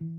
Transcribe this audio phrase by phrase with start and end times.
[0.00, 0.10] Dios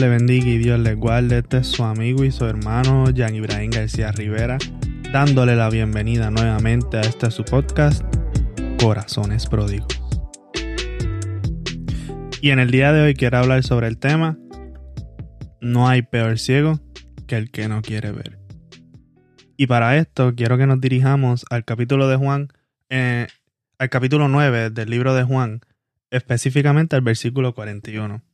[0.00, 1.38] le bendiga y Dios le guarde.
[1.38, 4.58] Este es su amigo y su hermano Jan Ibrahim García Rivera,
[5.12, 8.02] dándole la bienvenida nuevamente a este su podcast,
[8.80, 10.01] Corazones Pródigos.
[12.42, 14.36] Y en el día de hoy quiero hablar sobre el tema
[15.60, 16.80] No hay peor ciego
[17.28, 18.40] que el que no quiere ver.
[19.56, 22.48] Y para esto quiero que nos dirijamos al capítulo de Juan,
[22.88, 23.28] eh,
[23.78, 25.60] al capítulo 9 del libro de Juan,
[26.10, 28.24] específicamente al versículo 41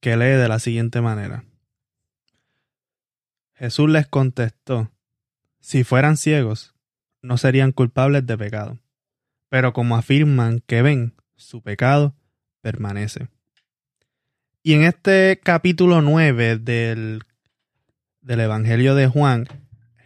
[0.00, 1.44] que lee de la siguiente manera.
[3.54, 4.90] Jesús les contestó,
[5.60, 6.74] si fueran ciegos,
[7.22, 8.78] no serían culpables de pecado,
[9.48, 12.14] pero como afirman que ven, su pecado
[12.60, 13.28] permanece.
[14.62, 17.22] Y en este capítulo 9 del,
[18.20, 19.48] del Evangelio de Juan,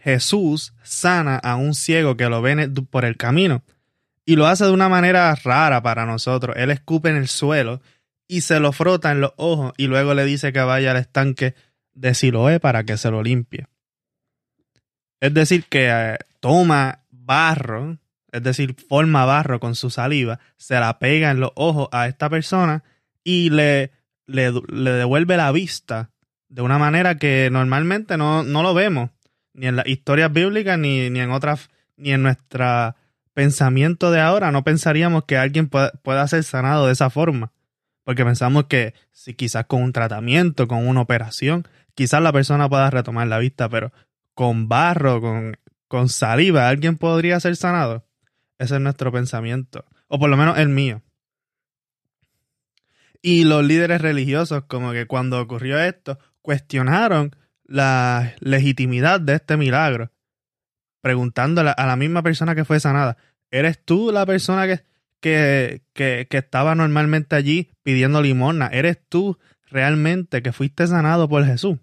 [0.01, 3.63] Jesús sana a un ciego que lo ve por el camino
[4.25, 6.55] y lo hace de una manera rara para nosotros.
[6.57, 7.81] Él escupe en el suelo
[8.27, 11.55] y se lo frota en los ojos y luego le dice que vaya al estanque
[11.93, 13.67] de Siloé para que se lo limpie.
[15.19, 17.97] Es decir, que eh, toma barro,
[18.35, 22.29] es decir, forma barro con su saliva, se la pega en los ojos a esta
[22.29, 22.83] persona
[23.23, 23.91] y le,
[24.25, 26.11] le, devuelve la vista
[26.49, 29.11] de una manera que normalmente no, lo vemos,
[29.53, 32.95] ni en las historias bíblicas, ni, ni en otras, ni en nuestro
[33.33, 34.51] pensamiento de ahora.
[34.51, 37.53] No pensaríamos que alguien pueda ser sanado de esa forma.
[38.03, 42.89] Porque pensamos que si quizás con un tratamiento, con una operación, quizás la persona pueda
[42.89, 43.91] retomar la vista, pero
[44.33, 48.05] con barro, con, con saliva, ¿alguien podría ser sanado?
[48.57, 51.01] Ese es nuestro pensamiento, o por lo menos el mío.
[53.21, 60.11] Y los líderes religiosos, como que cuando ocurrió esto, cuestionaron la legitimidad de este milagro,
[61.01, 63.17] preguntándole a la misma persona que fue sanada,
[63.49, 64.85] ¿eres tú la persona que,
[65.93, 68.67] que, estaba normalmente allí pidiendo limosna.
[68.67, 69.39] ¿Eres tú
[69.69, 71.79] realmente que fuiste sanado por Jesús?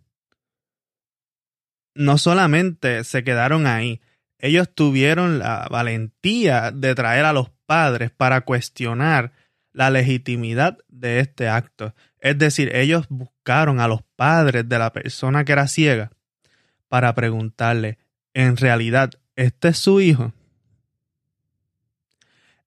[1.95, 4.01] No solamente se quedaron ahí,
[4.43, 9.33] ellos tuvieron la valentía de traer a los padres para cuestionar
[9.73, 11.95] la legitimidad de este acto.
[12.19, 16.11] Es decir, ellos buscaron a los padres de la persona que era ciega
[16.89, 17.99] para preguntarle,
[18.35, 20.33] ¿en realidad este es su hijo?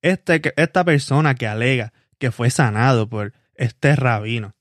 [0.02, 4.56] Este, esta persona que alega que fue sanado por este rabino,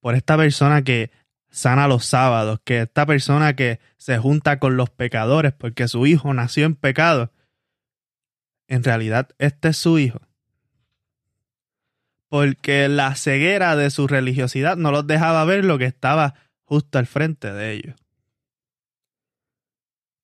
[0.00, 1.10] por esta persona que
[1.50, 6.32] sana los sábados, que esta persona que se junta con los pecadores porque su hijo
[6.34, 7.32] nació en pecado,
[8.68, 10.20] en realidad este es su hijo.
[12.28, 17.06] Porque la ceguera de su religiosidad no los dejaba ver lo que estaba justo al
[17.06, 17.96] frente de ellos.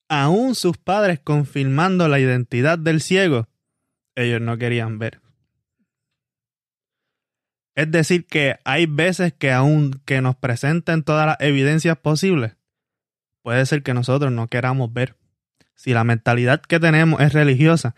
[0.09, 3.49] Aún sus padres confirmando la identidad del ciego,
[4.15, 5.24] ellos no querían ver.
[7.75, 12.57] Es decir, que hay veces que aun que nos presenten todas las evidencias posibles,
[13.43, 15.17] puede ser que nosotros no queramos ver.
[15.75, 17.95] Si la mentalidad que tenemos es religiosa,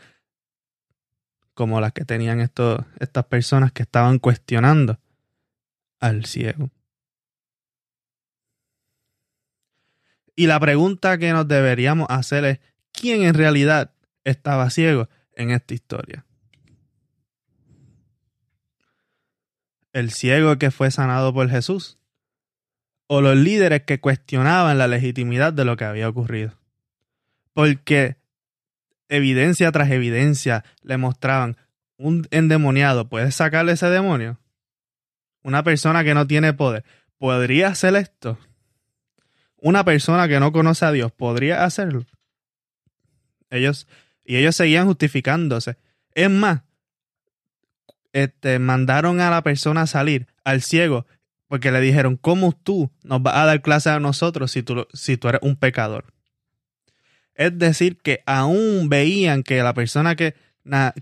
[1.54, 4.98] como las que tenían estas personas que estaban cuestionando
[6.00, 6.70] al ciego.
[10.34, 12.60] Y la pregunta que nos deberíamos hacer es,
[12.92, 13.92] ¿quién en realidad
[14.24, 15.08] estaba ciego?
[15.36, 16.25] en esta historia.
[19.96, 21.96] El ciego que fue sanado por Jesús.
[23.06, 26.52] O los líderes que cuestionaban la legitimidad de lo que había ocurrido.
[27.54, 28.18] Porque
[29.08, 31.56] evidencia tras evidencia le mostraban
[31.96, 34.38] un endemoniado puede sacarle ese demonio.
[35.42, 36.84] Una persona que no tiene poder
[37.16, 38.38] podría hacer esto.
[39.56, 42.04] Una persona que no conoce a Dios podría hacerlo.
[43.48, 43.88] Ellos
[44.26, 45.78] y ellos seguían justificándose.
[46.12, 46.65] Es más,
[48.16, 51.06] este, mandaron a la persona a salir, al ciego,
[51.48, 55.18] porque le dijeron, ¿cómo tú nos vas a dar clase a nosotros si tú, si
[55.18, 56.14] tú eres un pecador?
[57.34, 60.34] Es decir, que aún veían que la persona que,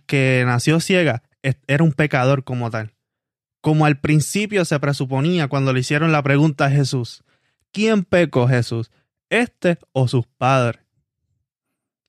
[0.06, 1.22] que nació ciega
[1.68, 2.92] era un pecador como tal.
[3.60, 7.22] Como al principio se presuponía cuando le hicieron la pregunta a Jesús,
[7.70, 8.90] ¿quién pecó Jesús?
[9.30, 10.80] ¿Este o sus padres?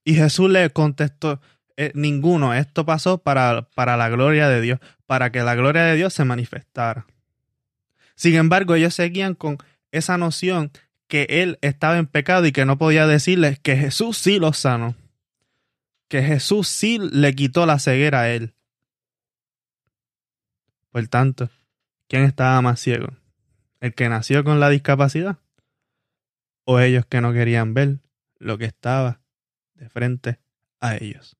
[0.02, 1.40] Y Jesús le contestó,
[1.76, 5.96] eh, ninguno, esto pasó para, para la gloria de Dios, para que la gloria de
[5.96, 7.06] Dios se manifestara.
[8.14, 9.58] Sin embargo, ellos seguían con
[9.92, 10.72] esa noción
[11.06, 14.96] que él estaba en pecado y que no podía decirles que Jesús sí lo sanó,
[16.08, 18.54] que Jesús sí le quitó la ceguera a él.
[20.90, 21.50] Por tanto,
[22.08, 23.08] ¿quién estaba más ciego?
[23.80, 25.38] ¿El que nació con la discapacidad?
[26.64, 27.98] ¿O ellos que no querían ver
[28.38, 29.20] lo que estaba
[29.74, 30.40] de frente
[30.80, 31.36] a ellos?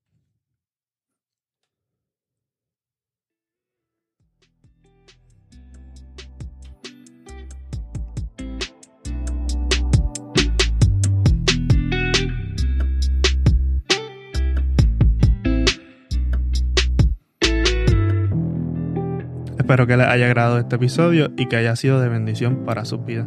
[19.67, 23.05] Espero que les haya agradado este episodio y que haya sido de bendición para sus
[23.05, 23.27] vidas.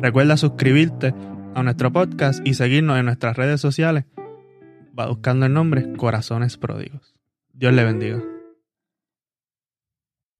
[0.00, 1.12] Recuerda suscribirte
[1.56, 4.04] a nuestro podcast y seguirnos en nuestras redes sociales.
[4.96, 7.16] Va buscando el nombre Corazones Pródigos.
[7.52, 8.31] Dios le bendiga.